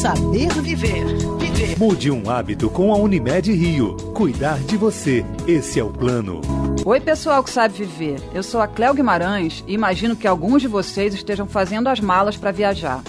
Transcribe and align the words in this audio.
Saber 0.00 0.48
viver. 0.62 1.04
Viver. 1.40 1.76
Mude 1.76 2.08
um 2.08 2.30
hábito 2.30 2.70
com 2.70 2.94
a 2.94 2.96
Unimed 2.96 3.52
Rio. 3.52 3.96
Cuidar 4.14 4.56
de 4.60 4.76
você. 4.76 5.24
Esse 5.44 5.80
é 5.80 5.82
o 5.82 5.90
plano. 5.90 6.40
Oi, 6.84 7.00
pessoal 7.00 7.42
que 7.42 7.50
sabe 7.50 7.74
viver. 7.74 8.20
Eu 8.32 8.44
sou 8.44 8.60
a 8.60 8.68
Cléo 8.68 8.94
Guimarães 8.94 9.64
e 9.66 9.74
imagino 9.74 10.14
que 10.14 10.28
alguns 10.28 10.62
de 10.62 10.68
vocês 10.68 11.14
estejam 11.14 11.48
fazendo 11.48 11.88
as 11.88 11.98
malas 11.98 12.36
para 12.36 12.52
viajar. 12.52 13.02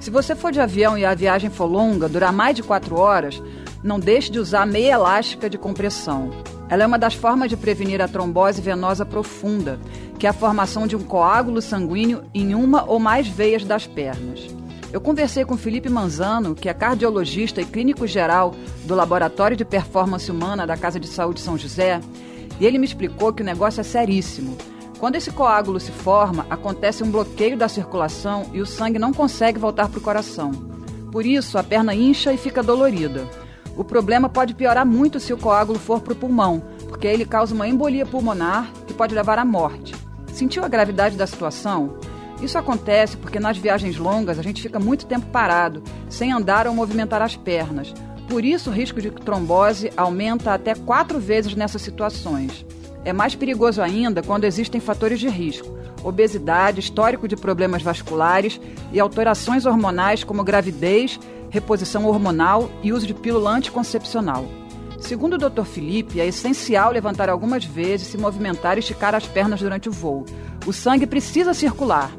Se 0.00 0.10
você 0.10 0.34
for 0.34 0.50
de 0.50 0.62
avião 0.62 0.96
e 0.96 1.04
a 1.04 1.14
viagem 1.14 1.50
for 1.50 1.66
longa, 1.66 2.08
durar 2.08 2.32
mais 2.32 2.56
de 2.56 2.62
quatro 2.62 2.96
horas, 2.96 3.42
não 3.84 4.00
deixe 4.00 4.32
de 4.32 4.38
usar 4.38 4.64
meia 4.64 4.94
elástica 4.94 5.50
de 5.50 5.58
compressão. 5.58 6.30
Ela 6.70 6.84
é 6.84 6.86
uma 6.86 6.98
das 6.98 7.12
formas 7.12 7.50
de 7.50 7.56
prevenir 7.58 8.00
a 8.00 8.08
trombose 8.08 8.62
venosa 8.62 9.04
profunda, 9.04 9.78
que 10.18 10.26
é 10.26 10.30
a 10.30 10.32
formação 10.32 10.86
de 10.86 10.96
um 10.96 11.02
coágulo 11.02 11.60
sanguíneo 11.60 12.22
em 12.32 12.54
uma 12.54 12.84
ou 12.84 12.98
mais 12.98 13.28
veias 13.28 13.62
das 13.62 13.86
pernas. 13.86 14.58
Eu 14.92 15.00
conversei 15.00 15.44
com 15.44 15.56
Felipe 15.56 15.88
Manzano, 15.88 16.54
que 16.54 16.68
é 16.68 16.74
cardiologista 16.74 17.60
e 17.60 17.64
clínico 17.64 18.08
geral 18.08 18.54
do 18.84 18.94
Laboratório 18.96 19.56
de 19.56 19.64
Performance 19.64 20.28
Humana 20.28 20.66
da 20.66 20.76
Casa 20.76 20.98
de 20.98 21.06
Saúde 21.06 21.40
São 21.40 21.56
José, 21.56 22.00
e 22.58 22.66
ele 22.66 22.76
me 22.76 22.86
explicou 22.86 23.32
que 23.32 23.40
o 23.40 23.44
negócio 23.44 23.80
é 23.80 23.84
seríssimo. 23.84 24.58
Quando 24.98 25.14
esse 25.14 25.30
coágulo 25.30 25.78
se 25.78 25.92
forma, 25.92 26.44
acontece 26.50 27.04
um 27.04 27.10
bloqueio 27.10 27.56
da 27.56 27.68
circulação 27.68 28.50
e 28.52 28.60
o 28.60 28.66
sangue 28.66 28.98
não 28.98 29.12
consegue 29.12 29.60
voltar 29.60 29.88
para 29.88 29.98
o 29.98 30.02
coração. 30.02 30.50
Por 31.12 31.24
isso, 31.24 31.56
a 31.56 31.62
perna 31.62 31.94
incha 31.94 32.32
e 32.32 32.36
fica 32.36 32.62
dolorida. 32.62 33.26
O 33.76 33.84
problema 33.84 34.28
pode 34.28 34.54
piorar 34.54 34.84
muito 34.84 35.20
se 35.20 35.32
o 35.32 35.38
coágulo 35.38 35.78
for 35.78 36.00
para 36.00 36.12
o 36.12 36.16
pulmão, 36.16 36.62
porque 36.88 37.06
ele 37.06 37.24
causa 37.24 37.54
uma 37.54 37.68
embolia 37.68 38.04
pulmonar 38.04 38.68
que 38.86 38.92
pode 38.92 39.14
levar 39.14 39.38
à 39.38 39.44
morte. 39.44 39.94
Sentiu 40.32 40.64
a 40.64 40.68
gravidade 40.68 41.16
da 41.16 41.26
situação? 41.26 41.96
Isso 42.42 42.56
acontece 42.56 43.16
porque 43.16 43.38
nas 43.38 43.58
viagens 43.58 43.96
longas 43.96 44.38
a 44.38 44.42
gente 44.42 44.62
fica 44.62 44.78
muito 44.78 45.06
tempo 45.06 45.26
parado, 45.26 45.82
sem 46.08 46.32
andar 46.32 46.66
ou 46.66 46.74
movimentar 46.74 47.20
as 47.22 47.36
pernas. 47.36 47.92
Por 48.28 48.44
isso, 48.44 48.70
o 48.70 48.72
risco 48.72 49.00
de 49.00 49.10
trombose 49.10 49.92
aumenta 49.96 50.54
até 50.54 50.74
quatro 50.74 51.18
vezes 51.18 51.54
nessas 51.54 51.82
situações. 51.82 52.64
É 53.04 53.12
mais 53.12 53.34
perigoso 53.34 53.82
ainda 53.82 54.22
quando 54.22 54.44
existem 54.44 54.80
fatores 54.80 55.18
de 55.18 55.28
risco, 55.28 55.76
obesidade, 56.04 56.80
histórico 56.80 57.26
de 57.26 57.36
problemas 57.36 57.82
vasculares 57.82 58.60
e 58.92 59.00
alterações 59.00 59.66
hormonais 59.66 60.22
como 60.22 60.44
gravidez 60.44 61.18
reposição 61.50 62.06
hormonal 62.06 62.70
e 62.82 62.92
uso 62.92 63.06
de 63.06 63.12
pílula 63.12 63.50
anticoncepcional. 63.50 64.46
Segundo 64.98 65.34
o 65.34 65.50
Dr. 65.50 65.64
Felipe, 65.64 66.20
é 66.20 66.26
essencial 66.26 66.92
levantar 66.92 67.28
algumas 67.28 67.64
vezes, 67.64 68.06
se 68.06 68.18
movimentar 68.18 68.76
e 68.76 68.80
esticar 68.80 69.14
as 69.14 69.26
pernas 69.26 69.60
durante 69.60 69.88
o 69.88 69.92
voo. 69.92 70.24
O 70.66 70.72
sangue 70.72 71.06
precisa 71.06 71.52
circular. 71.52 72.12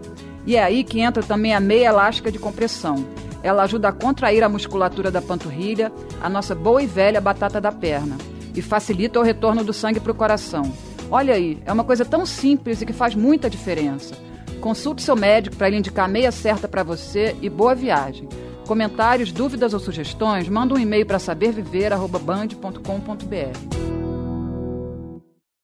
E 0.46 0.56
é 0.56 0.64
aí 0.64 0.84
que 0.84 1.00
entra 1.00 1.24
também 1.24 1.54
a 1.54 1.60
meia 1.60 1.90
elástica 1.90 2.32
de 2.32 2.40
compressão. 2.40 3.06
Ela 3.44 3.64
ajuda 3.64 3.90
a 3.90 3.92
contrair 3.92 4.44
a 4.44 4.50
musculatura 4.50 5.10
da 5.10 5.22
panturrilha, 5.22 5.92
a 6.22 6.30
nossa 6.30 6.54
boa 6.54 6.82
e 6.82 6.88
velha 6.88 7.20
batata 7.20 7.60
da 7.60 7.72
perna, 7.72 8.18
e 8.56 8.62
facilita 8.62 9.20
o 9.20 9.24
retorno 9.24 9.64
do 9.64 9.74
sangue 9.74 10.00
para 10.00 10.12
o 10.12 10.16
coração. 10.16 10.72
Olha 11.10 11.34
aí, 11.34 11.58
é 11.66 11.74
uma 11.74 11.84
coisa 11.84 12.06
tão 12.06 12.26
simples 12.26 12.82
e 12.82 12.86
que 12.86 12.94
faz 12.94 13.16
muita 13.16 13.50
diferença. 13.50 14.16
Consulte 14.62 15.02
seu 15.02 15.16
médico 15.16 15.56
para 15.56 15.68
ele 15.68 15.78
indicar 15.78 16.06
a 16.06 16.08
meia 16.08 16.32
certa 16.32 16.68
para 16.68 16.84
você 16.84 17.36
e 17.42 17.50
boa 17.50 17.74
viagem. 17.74 18.30
Comentários, 18.68 19.32
dúvidas 19.32 19.74
ou 19.74 19.80
sugestões, 19.80 20.48
manda 20.48 20.76
um 20.76 20.80
e-mail 20.80 21.06
para 21.06 21.20
saberviver.band.com.br. 21.20 24.01